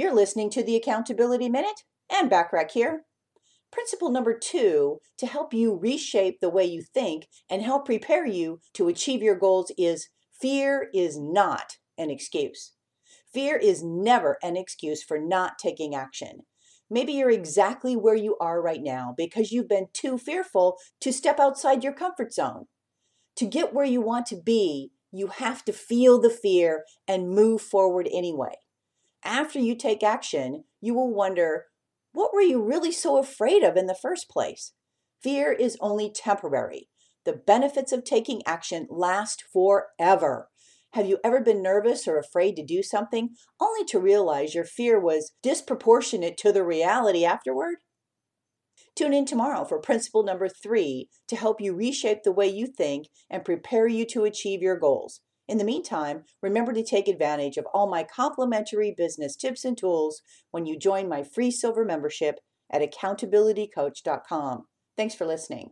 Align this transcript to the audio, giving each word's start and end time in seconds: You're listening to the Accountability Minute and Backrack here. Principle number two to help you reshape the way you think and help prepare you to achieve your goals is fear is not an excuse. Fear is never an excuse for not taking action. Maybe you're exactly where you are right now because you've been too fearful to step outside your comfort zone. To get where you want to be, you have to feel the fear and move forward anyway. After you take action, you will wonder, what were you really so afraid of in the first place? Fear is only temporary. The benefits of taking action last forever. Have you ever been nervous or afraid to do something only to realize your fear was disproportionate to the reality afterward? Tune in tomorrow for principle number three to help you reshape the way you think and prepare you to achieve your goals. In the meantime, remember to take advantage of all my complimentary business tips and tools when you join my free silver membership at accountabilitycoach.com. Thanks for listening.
You're 0.00 0.14
listening 0.14 0.48
to 0.52 0.62
the 0.62 0.76
Accountability 0.76 1.50
Minute 1.50 1.82
and 2.10 2.30
Backrack 2.30 2.70
here. 2.70 3.02
Principle 3.70 4.08
number 4.08 4.32
two 4.32 5.00
to 5.18 5.26
help 5.26 5.52
you 5.52 5.76
reshape 5.76 6.40
the 6.40 6.48
way 6.48 6.64
you 6.64 6.80
think 6.80 7.26
and 7.50 7.60
help 7.60 7.84
prepare 7.84 8.24
you 8.24 8.60
to 8.72 8.88
achieve 8.88 9.20
your 9.20 9.34
goals 9.34 9.70
is 9.76 10.08
fear 10.32 10.88
is 10.94 11.18
not 11.20 11.76
an 11.98 12.08
excuse. 12.08 12.72
Fear 13.34 13.58
is 13.58 13.84
never 13.84 14.38
an 14.42 14.56
excuse 14.56 15.02
for 15.02 15.18
not 15.18 15.58
taking 15.58 15.94
action. 15.94 16.46
Maybe 16.88 17.12
you're 17.12 17.28
exactly 17.28 17.94
where 17.94 18.16
you 18.16 18.38
are 18.40 18.62
right 18.62 18.82
now 18.82 19.12
because 19.14 19.52
you've 19.52 19.68
been 19.68 19.88
too 19.92 20.16
fearful 20.16 20.78
to 21.02 21.12
step 21.12 21.38
outside 21.38 21.84
your 21.84 21.92
comfort 21.92 22.32
zone. 22.32 22.68
To 23.36 23.44
get 23.44 23.74
where 23.74 23.84
you 23.84 24.00
want 24.00 24.24
to 24.28 24.40
be, 24.42 24.92
you 25.12 25.26
have 25.26 25.62
to 25.66 25.74
feel 25.74 26.18
the 26.18 26.30
fear 26.30 26.84
and 27.06 27.28
move 27.28 27.60
forward 27.60 28.08
anyway. 28.10 28.54
After 29.24 29.58
you 29.58 29.74
take 29.74 30.02
action, 30.02 30.64
you 30.80 30.94
will 30.94 31.12
wonder, 31.12 31.66
what 32.12 32.32
were 32.32 32.40
you 32.40 32.62
really 32.62 32.92
so 32.92 33.18
afraid 33.18 33.62
of 33.62 33.76
in 33.76 33.86
the 33.86 33.94
first 33.94 34.28
place? 34.28 34.72
Fear 35.22 35.52
is 35.52 35.76
only 35.80 36.10
temporary. 36.10 36.88
The 37.24 37.34
benefits 37.34 37.92
of 37.92 38.04
taking 38.04 38.42
action 38.46 38.86
last 38.90 39.44
forever. 39.52 40.48
Have 40.94 41.06
you 41.06 41.18
ever 41.22 41.40
been 41.40 41.62
nervous 41.62 42.08
or 42.08 42.18
afraid 42.18 42.56
to 42.56 42.64
do 42.64 42.82
something 42.82 43.30
only 43.60 43.84
to 43.86 44.00
realize 44.00 44.54
your 44.54 44.64
fear 44.64 44.98
was 44.98 45.32
disproportionate 45.42 46.36
to 46.38 46.50
the 46.50 46.64
reality 46.64 47.24
afterward? 47.24 47.76
Tune 48.96 49.14
in 49.14 49.24
tomorrow 49.24 49.64
for 49.64 49.78
principle 49.78 50.24
number 50.24 50.48
three 50.48 51.08
to 51.28 51.36
help 51.36 51.60
you 51.60 51.74
reshape 51.74 52.22
the 52.24 52.32
way 52.32 52.48
you 52.48 52.66
think 52.66 53.06
and 53.28 53.44
prepare 53.44 53.86
you 53.86 54.04
to 54.06 54.24
achieve 54.24 54.62
your 54.62 54.76
goals. 54.76 55.20
In 55.50 55.58
the 55.58 55.64
meantime, 55.64 56.22
remember 56.42 56.72
to 56.72 56.84
take 56.84 57.08
advantage 57.08 57.56
of 57.56 57.66
all 57.74 57.90
my 57.90 58.04
complimentary 58.04 58.94
business 58.96 59.34
tips 59.34 59.64
and 59.64 59.76
tools 59.76 60.22
when 60.52 60.64
you 60.64 60.78
join 60.78 61.08
my 61.08 61.24
free 61.24 61.50
silver 61.50 61.84
membership 61.84 62.38
at 62.72 62.88
accountabilitycoach.com. 62.88 64.66
Thanks 64.96 65.16
for 65.16 65.26
listening. 65.26 65.70